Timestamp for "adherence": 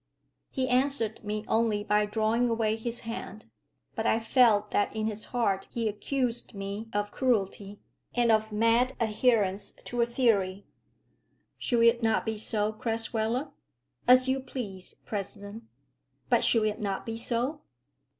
8.99-9.73